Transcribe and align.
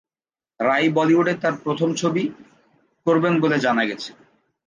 রাই 0.59 0.85
বলিউডে 0.89 1.33
তার 1.41 1.55
প্রথম 1.63 1.89
ছবি 1.93 2.23
করবেন 3.05 3.33
বলে 3.43 3.57
জানা 3.59 3.83
গেছে। 3.85 4.09